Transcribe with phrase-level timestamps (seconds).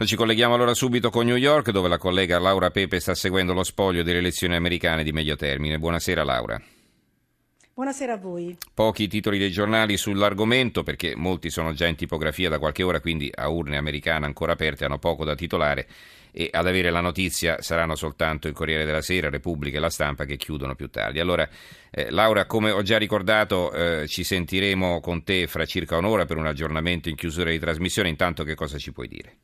[0.00, 3.52] Noi ci colleghiamo allora subito con New York, dove la collega Laura Pepe sta seguendo
[3.52, 5.78] lo spoglio delle elezioni americane di medio termine.
[5.78, 6.58] Buonasera Laura.
[7.74, 8.56] Buonasera a voi.
[8.72, 13.30] Pochi titoli dei giornali sull'argomento perché molti sono già in tipografia da qualche ora, quindi
[13.30, 15.86] a urne americane ancora aperte hanno poco da titolare
[16.32, 20.24] e ad avere la notizia saranno soltanto il Corriere della Sera, Repubblica e la Stampa
[20.24, 21.20] che chiudono più tardi.
[21.20, 21.46] Allora,
[21.90, 26.38] eh, Laura, come ho già ricordato, eh, ci sentiremo con te fra circa un'ora per
[26.38, 28.08] un aggiornamento in chiusura di trasmissione.
[28.08, 29.36] Intanto che cosa ci puoi dire?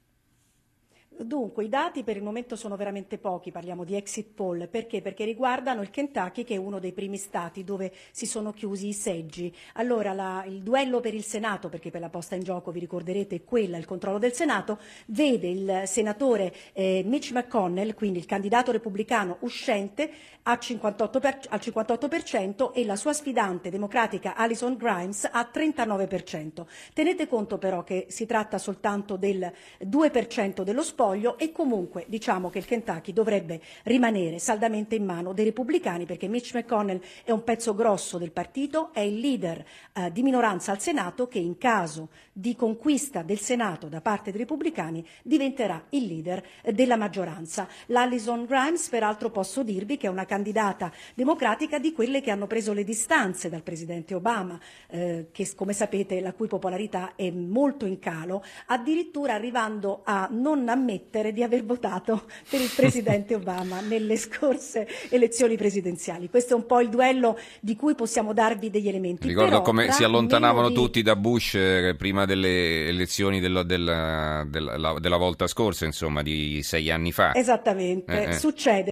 [1.27, 5.02] Dunque, i dati per il momento sono veramente pochi, parliamo di exit poll, perché?
[5.02, 8.92] Perché riguardano il Kentucky che è uno dei primi stati dove si sono chiusi i
[8.92, 9.52] seggi.
[9.73, 13.34] Allora, la, il duello per il Senato, perché per la posta in gioco vi ricorderete
[13.34, 18.70] è quella, il controllo del Senato, vede il senatore eh, Mitch McConnell, quindi il candidato
[18.70, 20.08] repubblicano uscente,
[20.48, 26.64] a 58 per, al 58% e la sua sfidante democratica Alison Grimes a 39%.
[26.92, 32.51] Tenete conto però che si tratta soltanto del 2% dello sport spoglio e comunque diciamo
[32.51, 37.42] che il Kentucky dovrebbe rimanere saldamente in mano dei repubblicani perché Mitch McConnell è un
[37.42, 39.64] pezzo grosso del partito, è il leader
[39.95, 44.41] eh, di minoranza al Senato che in caso di conquista del Senato da parte dei
[44.41, 47.67] repubblicani diventerà il leader eh, della maggioranza.
[47.86, 52.73] L'Alison Grimes peraltro posso dirvi che è una candidata democratica di quelle che hanno preso
[52.73, 54.58] le distanze dal presidente Obama,
[54.89, 60.69] eh, che come sapete la cui popolarità è molto in calo, addirittura arrivando a non
[60.69, 66.28] ammettere ammettere di aver votato per il presidente Obama nelle scorse elezioni presidenziali.
[66.28, 69.28] Questo è un po' il duello di cui possiamo darvi degli elementi.
[69.28, 70.74] Ricordo Però, come si allontanavano di...
[70.74, 76.60] tutti da Bush eh, prima delle elezioni della, della, della, della, volta scorsa, insomma, di
[76.62, 77.34] sei anni fa.
[77.34, 78.38] Esattamente, eh, eh.
[78.38, 78.90] succede.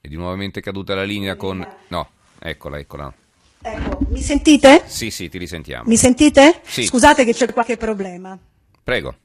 [0.00, 1.66] È di nuovamente caduta la linea con...
[1.88, 3.12] No, eccola, eccola.
[3.60, 4.84] Ecco, mi sentite?
[4.86, 5.88] Sì, sì, ti risentiamo.
[5.88, 6.60] Mi sentite?
[6.64, 6.84] Sì.
[6.84, 8.38] Scusate che c'è qualche problema.
[8.82, 9.16] Prego.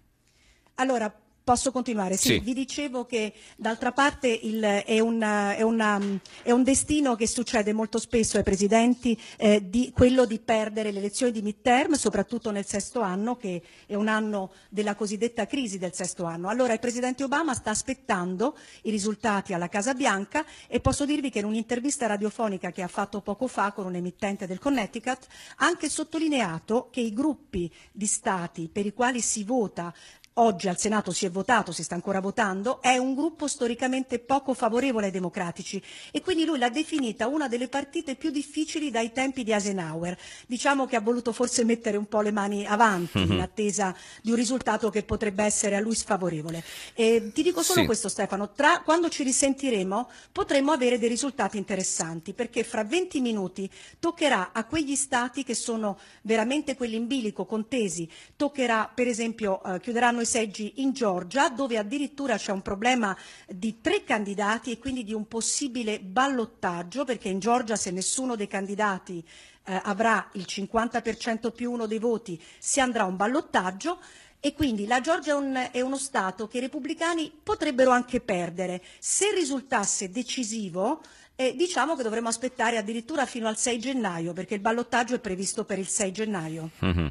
[0.75, 2.16] Allora, Posso continuare?
[2.16, 5.99] Sì, sì, vi dicevo che d'altra parte il, è, una, è, una,
[6.41, 11.00] è, un destino che succede molto spesso ai presidenti, eh, di, quello di perdere le
[11.00, 15.94] elezioni di midterm, soprattutto nel sesto anno, che è un anno della cosiddetta crisi del
[15.94, 16.47] sesto anno.
[16.47, 21.39] Allora il presidente Obama sta aspettando i risultati alla Casa Bianca e posso dirvi che
[21.39, 25.89] in un'intervista radiofonica che ha fatto poco fa con un emittente del Connecticut ha anche
[25.89, 29.94] sottolineato che i gruppi di Stati per i quali si vota
[30.35, 34.53] oggi al Senato si è votato, si sta ancora votando, è un gruppo storicamente poco
[34.53, 39.44] favorevole ai democratici e quindi lui l'ha definita una delle partite più difficili dai tempi
[39.44, 40.17] di Eisenhower.
[40.47, 43.31] Diciamo che ha voluto forse mettere un po' le mani avanti mm-hmm.
[43.31, 46.63] in attesa di un risultato che potrebbe essere a lui sfavorevole.
[46.94, 47.85] E ti dico solo sì.
[47.85, 53.69] questo Stefano, tra, quando ci risentiremo potremmo avere dei risultati interessanti perché fra 20 minuti
[54.00, 59.79] toccherà a quegli stati che sono veramente quelli in bilico, contesi, toccherà per esempio, eh,
[59.79, 63.16] chiuderanno i seggi in Georgia, dove addirittura c'è un problema
[63.47, 68.47] di tre candidati e quindi di un possibile ballottaggio, perché in Georgia se nessuno dei
[68.47, 69.23] candidati
[69.66, 74.00] eh, avrà il 50% più uno dei voti si andrà a un ballottaggio.
[74.45, 78.83] E quindi la Georgia è, un, è, uno Stato che i repubblicani potrebbero anche perdere.
[79.00, 81.01] Se risultasse decisivo,
[81.35, 85.63] eh, diciamo che dovremmo aspettare addirittura fino al 6 gennaio, perché il ballottaggio è previsto
[85.63, 86.69] per il 6 gennaio.
[86.83, 87.07] Mm-hmm.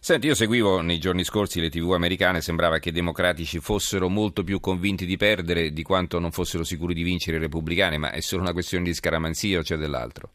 [0.00, 4.42] Senti, io seguivo nei giorni scorsi le tv americane, sembrava che i democratici fossero molto
[4.42, 8.20] più convinti di perdere di quanto non fossero sicuri di vincere i repubblicani, ma è
[8.20, 10.30] solo una questione di scaramanzia o c'è dell'altro?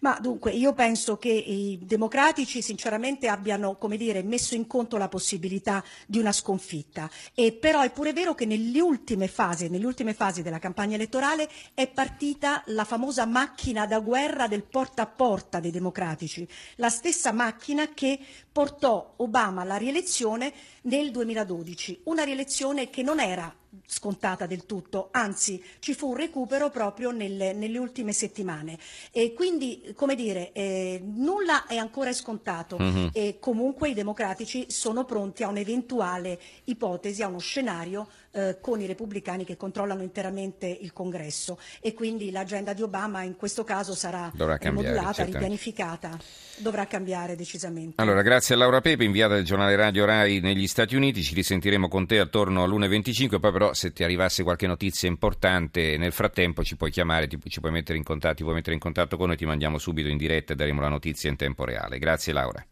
[0.00, 5.08] Ma dunque io penso che i democratici sinceramente abbiano come dire, messo in conto la
[5.08, 7.10] possibilità di una sconfitta.
[7.34, 11.48] E però è pure vero che nelle ultime fasi, nelle ultime fasi della campagna elettorale
[11.74, 17.32] è partita la famosa macchina da guerra del porta a porta dei democratici, la stessa
[17.32, 18.18] macchina che
[18.60, 23.50] portò Obama alla rielezione nel 2012, una rielezione che non era
[23.86, 28.78] scontata del tutto, anzi ci fu un recupero proprio nelle, nelle ultime settimane
[29.12, 33.06] e quindi come dire eh, nulla è ancora scontato mm-hmm.
[33.14, 38.86] e comunque i democratici sono pronti a un'eventuale ipotesi, a uno scenario eh, con i
[38.86, 44.30] repubblicani che controllano interamente il congresso e quindi l'agenda di Obama in questo caso sarà
[44.34, 45.32] cambiare, modulata, certamente.
[45.38, 46.18] ripianificata,
[46.58, 48.00] dovrà cambiare decisamente.
[48.00, 51.88] Allora grazie a Laura Pepe, inviata del giornale Radio Rai negli Stati Uniti, ci risentiremo
[51.88, 56.76] con te attorno all'1.25, poi però se ti arrivasse qualche notizia importante nel frattempo ci
[56.76, 59.36] puoi chiamare, ti, ci puoi mettere in contatto, ti puoi mettere in contatto con noi,
[59.36, 61.98] ti mandiamo subito in diretta e daremo la notizia in tempo reale.
[61.98, 62.64] Grazie Laura.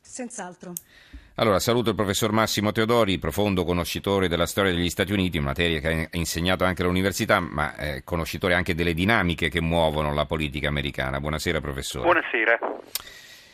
[0.00, 0.72] Senz'altro.
[1.40, 6.08] Allora, saluto il professor Massimo Teodori, profondo conoscitore della storia degli Stati Uniti, materia che
[6.12, 11.18] ha insegnato anche all'università, ma eh, conoscitore anche delle dinamiche che muovono la politica americana.
[11.18, 12.04] Buonasera, professore.
[12.04, 12.58] Buonasera.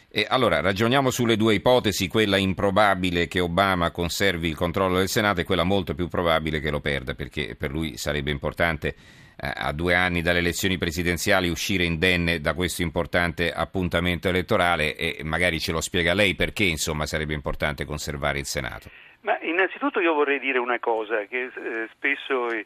[0.08, 5.42] E allora ragioniamo sulle due ipotesi, quella improbabile che Obama conservi il controllo del Senato
[5.42, 8.96] e quella molto più probabile che lo perda, perché per lui sarebbe importante
[9.38, 15.60] a due anni dalle elezioni presidenziali uscire indenne da questo importante appuntamento elettorale e magari
[15.60, 18.88] ce lo spiega lei perché insomma sarebbe importante conservare il Senato.
[19.20, 22.64] Ma innanzitutto io vorrei dire una cosa che eh, spesso eh,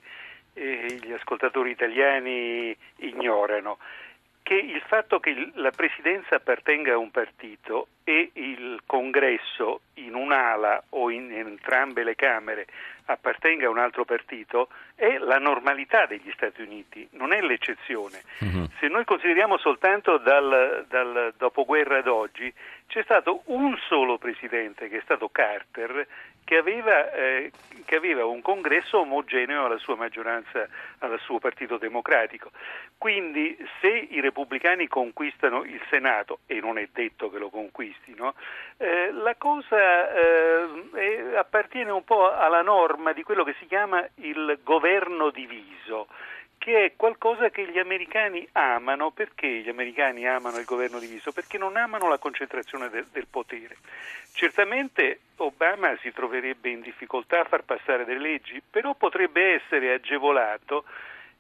[1.03, 3.79] gli ascoltatori italiani ignorano
[4.43, 10.83] che il fatto che la presidenza appartenga a un partito e il congresso in un'ala
[10.91, 12.67] o in entrambe le Camere
[13.13, 18.23] appartenga a un altro partito è la normalità degli Stati Uniti, non è l'eccezione.
[18.41, 18.69] Uh-huh.
[18.79, 22.53] Se noi consideriamo soltanto dal, dal dopoguerra ad oggi,
[22.87, 26.07] c'è stato un solo presidente, che è stato Carter,
[26.45, 27.53] che aveva, eh,
[27.85, 30.67] che aveva, un congresso omogeneo alla sua maggioranza,
[30.99, 32.51] al suo partito democratico.
[33.01, 38.35] Quindi se i repubblicani conquistano il Senato, e non è detto che lo conquistino,
[38.77, 44.59] eh, la cosa eh, appartiene un po' alla norma di quello che si chiama il
[44.63, 46.09] governo diviso
[46.59, 49.13] che è qualcosa che gli americani amano.
[49.13, 51.33] Perché gli americani amano il governo diviso?
[51.33, 53.79] Perché non amano la concentrazione de- del potere.
[54.35, 60.85] Certamente Obama si troverebbe in difficoltà a far passare delle leggi, però potrebbe essere agevolato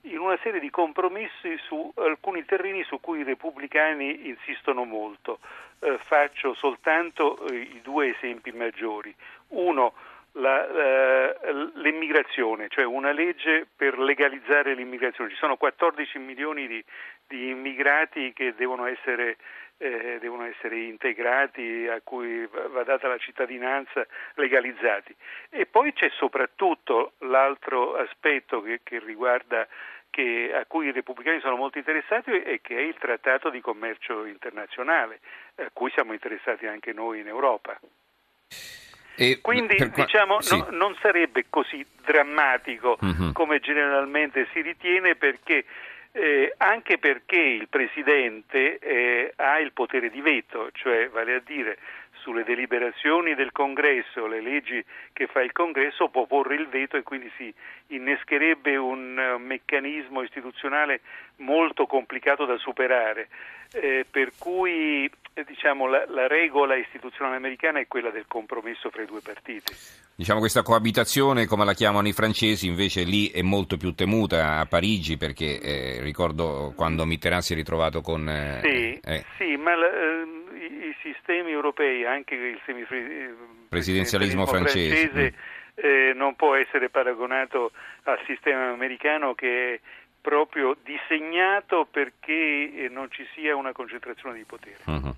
[0.03, 5.41] in una serie di compromessi su alcuni terreni su cui i repubblicani insistono molto.
[5.81, 9.15] Eh, faccio soltanto eh, i due esempi maggiori.
[9.49, 9.95] Uno,
[10.33, 15.31] la, uh, l'immigrazione, cioè una legge per legalizzare l'immigrazione.
[15.31, 16.85] Ci sono 14 milioni di,
[17.27, 19.37] di immigrati che devono essere,
[19.81, 25.15] eh, devono essere, integrati, a cui va data la cittadinanza, legalizzati.
[25.49, 29.67] E poi c'è soprattutto l'altro aspetto che, che riguarda
[30.11, 34.27] che, a cui i repubblicani sono molto interessati e che è il trattato di commercio
[34.27, 35.21] internazionale,
[35.57, 37.79] a cui siamo interessati anche noi in Europa.
[39.17, 39.91] E Quindi per...
[39.91, 40.57] diciamo sì.
[40.57, 43.33] no, non sarebbe così drammatico uh-huh.
[43.33, 45.65] come generalmente si ritiene perché
[46.13, 51.79] eh, anche perché il Presidente eh, ha il potere di veto, cioè vale a dire
[52.21, 57.03] sulle deliberazioni del Congresso, le leggi che fa il Congresso, può porre il veto e
[57.03, 57.53] quindi si
[57.89, 61.01] innescherebbe un uh, meccanismo istituzionale
[61.37, 63.29] molto complicato da superare.
[63.73, 65.11] Eh, per cui eh,
[65.45, 69.73] diciamo, la, la, regola istituzionale americana è quella del compromesso fra i due partiti.
[70.15, 74.67] Diciamo questa coabitazione, come la chiamano i francesi, invece lì è molto più temuta a
[74.67, 78.29] Parigi perché eh, ricordo quando Mitterrand si è ritrovato con...
[78.29, 79.25] Eh, sì, eh.
[79.39, 82.61] sì, ma la, i, i, sistemi europei, anche il
[83.69, 85.35] presidenzialismo francese, francese
[85.87, 86.17] mm.
[86.17, 87.73] non può essere paragonato
[88.05, 89.81] al sistema americano che è
[90.21, 94.79] proprio disegnato perché eh, non ci sia una concentrazione di potere.
[94.87, 95.15] Uh-huh.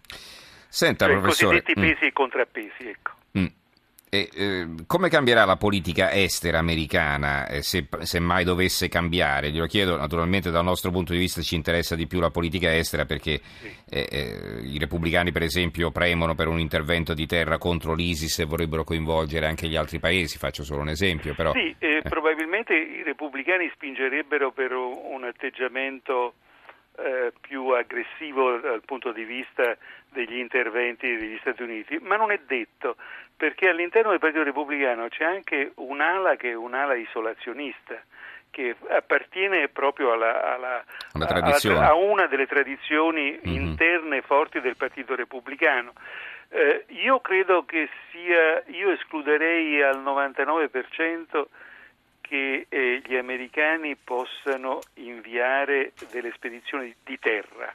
[0.68, 2.08] Senta, cioè, professore, I cosiddetti pesi mm.
[2.08, 3.10] e contrappesi, ecco.
[3.38, 3.46] Mm.
[4.14, 9.48] E, eh, come cambierà la politica estera americana eh, se, se, mai dovesse cambiare?
[9.48, 13.06] Glielo chiedo, naturalmente dal nostro punto di vista ci interessa di più la politica estera
[13.06, 13.40] perché
[13.88, 18.44] eh, eh i repubblicani per esempio premono per un intervento di terra contro l'ISIS e
[18.44, 21.32] vorrebbero coinvolgere anche gli altri paesi, faccio solo un esempio.
[21.34, 22.02] Però, sì, eh, eh.
[22.02, 26.34] probabilmente i repubblicani spingerebbero per un atteggiamento
[27.40, 29.78] più aggressivo dal punto di vista
[30.10, 32.96] degli interventi degli Stati Uniti, ma non è detto,
[33.42, 38.00] perché all'interno del Partito Repubblicano c'è anche un'ala che è un'ala isolazionista
[38.50, 43.60] che appartiene proprio alla, alla, alla, a una delle tradizioni mm-hmm.
[43.60, 45.92] interne forti del Partito Repubblicano.
[46.50, 51.44] Eh, io credo che sia, io escluderei al 99%
[52.20, 57.74] che eh, gli americani possano inviare delle spedizioni di terra,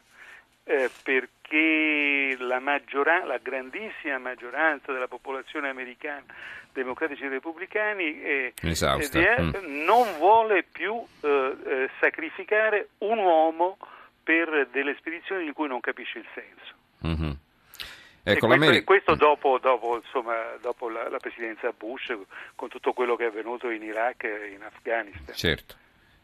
[0.68, 6.26] eh, perché la, maggiora- la, grandissima maggioranza della popolazione americana,
[6.74, 8.54] democratici e repubblicani, eh,
[9.42, 9.84] mm.
[9.86, 13.78] non vuole più eh, eh, sacrificare un uomo
[14.22, 16.76] per delle spedizioni di cui non capisce il senso.
[17.08, 17.32] Mm-hmm.
[18.24, 22.14] Ecco, questo, questo, dopo, dopo, insomma, dopo la, la, presidenza Bush,
[22.56, 25.34] con tutto quello che è avvenuto in Iraq e in Afghanistan.
[25.34, 25.76] Certo.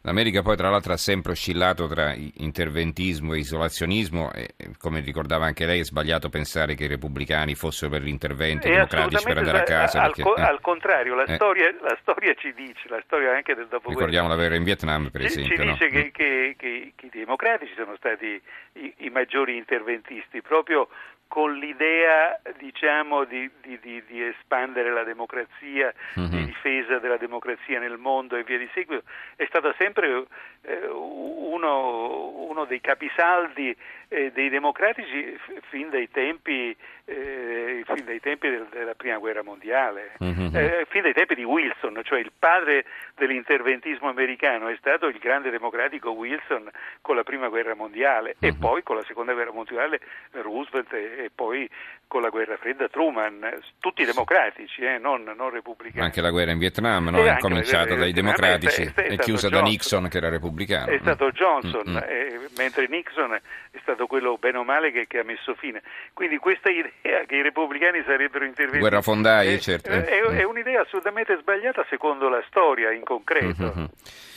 [0.05, 5.65] L'America poi tra l'altro ha sempre oscillato tra interventismo e isolazionismo e come ricordava anche
[5.65, 9.63] lei è sbagliato pensare che i repubblicani fossero per l'intervento, i democratici per andare a
[9.63, 10.01] casa.
[10.01, 10.41] Al, perché, co- eh.
[10.41, 11.35] al contrario, la, eh.
[11.35, 13.93] storia, la, storia, ci dice, la storia anche del dopoguerra.
[13.93, 15.55] Ricordiamo la guerra in Vietnam per ci, esempio.
[15.55, 15.89] Ci dice no?
[15.91, 18.41] che, che, che, che, i democratici sono stati
[18.73, 20.89] i, i maggiori interventisti proprio
[21.33, 26.29] con l'idea diciamo, di, di, di, di, espandere la democrazia, mm-hmm.
[26.29, 29.01] di difesa della democrazia nel mondo e via di seguito,
[29.35, 30.25] è stata sempre
[30.61, 33.75] eh, uno, uno, dei capisaldi
[34.09, 35.35] eh, dei democratici
[35.69, 36.75] fin dai tempi,
[37.05, 40.83] eh, fin dai tempi del, della prima guerra mondiale, mm-hmm.
[40.87, 42.85] fin dai tempi di Wilson, cioè il padre
[43.15, 46.69] dell'interventismo americano è stato il grande democratico Wilson
[47.01, 48.55] con la prima guerra mondiale mm-hmm.
[48.55, 49.99] e poi con la seconda guerra mondiale
[50.31, 51.69] Roosevelt e, e poi
[52.13, 56.05] con la guerra fredda Truman, tutti democratici, eh, non, non, repubblicani.
[56.05, 57.25] Anche la guerra in Vietnam no?
[57.25, 60.91] è cominciata dai democratici e chiusa da Nixon che era repubblicano.
[60.91, 62.03] È stato Johnson, mm-hmm.
[62.07, 65.81] eh, mentre Nixon è stato quello bene o male che, che, ha messo fine.
[66.13, 68.81] Quindi questa idea che i repubblicani sarebbero intervenuti...
[68.81, 69.89] Guerrafondai, certo.
[69.89, 73.73] È, è, è, un'idea assolutamente sbagliata secondo la storia in concreto.
[73.75, 73.85] Mm-hmm.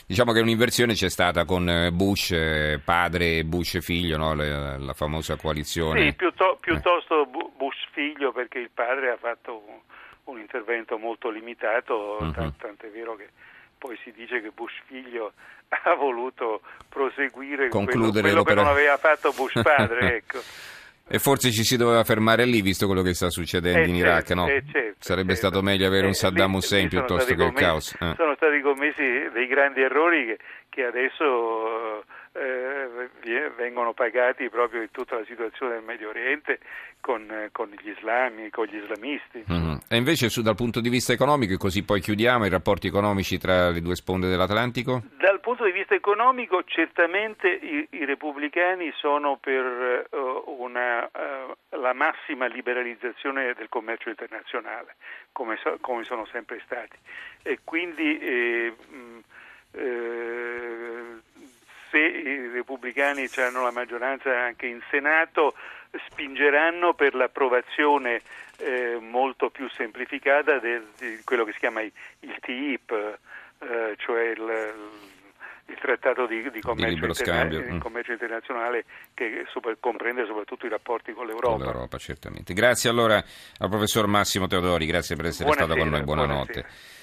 [0.09, 4.35] Diciamo che un'inversione c'è stata con Bush eh, padre e Bush figlio, no?
[4.35, 6.01] la, la, famosa coalizione.
[6.01, 9.79] Sì, piuttosto, piuttosto Bush figlio perché il padre ha fatto un,
[10.25, 12.33] un intervento molto limitato, uh-huh.
[12.33, 13.29] tant- tant'è vero che
[13.79, 15.33] poi si dice che Bush figlio
[15.69, 20.17] ha voluto proseguire Concludere quello, quello che non aveva fatto Bush padre.
[20.27, 20.41] ecco.
[21.09, 24.09] E forse ci si doveva fermare lì, visto quello che sta succedendo eh in certo,
[24.09, 24.49] Iraq, no?
[24.49, 25.49] Eh certo, Sarebbe certo.
[25.49, 27.97] stato meglio avere un eh, Saddam Hussein piuttosto che il caos.
[28.01, 28.15] Eh.
[28.17, 33.11] Sono stati commessi dei grandi errori che, che adesso eh,
[33.57, 36.59] vengono pagati proprio in tutta la situazione del Medio Oriente
[37.01, 39.45] con, con gli islami, con gli islamisti.
[39.51, 39.77] Mm-hmm.
[39.89, 43.39] E invece su, dal punto di vista economico, e così poi chiudiamo, i rapporti economici
[43.39, 45.03] tra le due sponde dell'Atlantico?
[45.19, 51.95] Dal punto di vista economico certamente i, i repubblicani sono per uh, una, uh, la
[51.95, 54.97] massima liberalizzazione del commercio internazionale,
[55.33, 56.99] come, so, come sono sempre stati.
[57.43, 59.19] E quindi eh, mh,
[59.73, 61.03] eh,
[61.91, 65.55] se i repubblicani hanno la maggioranza anche in Senato,
[66.11, 68.21] spingeranno per l'approvazione
[68.59, 73.19] eh, molto più semplificata di quello che si chiama il, il TIP,
[73.61, 75.16] eh, cioè il, il
[75.75, 77.79] trattato di, di, commercio, di interna- mm.
[77.79, 81.57] commercio, internazionale che super, comprende soprattutto i rapporti con l'Europa.
[81.57, 82.55] Con l'Europa, certamente.
[82.55, 86.53] Grazie allora al professor Massimo Teodori, grazie per essere Buonasera, stato con noi, buonanotte.
[86.53, 86.95] Buonasera.